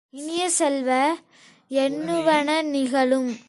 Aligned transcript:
இனிய 0.09 0.49
செல்வ, 0.49 0.89
எண்ணுவன 1.71 2.61
நிகழும்! 2.63 3.31